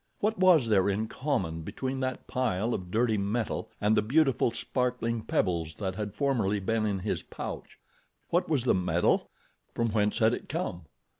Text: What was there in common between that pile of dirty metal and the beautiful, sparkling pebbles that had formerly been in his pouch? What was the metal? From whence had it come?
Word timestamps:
What 0.19 0.39
was 0.39 0.67
there 0.67 0.89
in 0.89 1.07
common 1.07 1.61
between 1.61 1.99
that 1.99 2.25
pile 2.25 2.73
of 2.73 2.89
dirty 2.89 3.19
metal 3.19 3.69
and 3.79 3.95
the 3.95 4.01
beautiful, 4.01 4.49
sparkling 4.49 5.21
pebbles 5.21 5.75
that 5.75 5.93
had 5.93 6.15
formerly 6.15 6.59
been 6.59 6.87
in 6.87 6.97
his 6.97 7.21
pouch? 7.21 7.77
What 8.31 8.49
was 8.49 8.63
the 8.63 8.73
metal? 8.73 9.29
From 9.75 9.89
whence 9.91 10.17
had 10.17 10.33
it 10.33 10.49
come? 10.49 10.85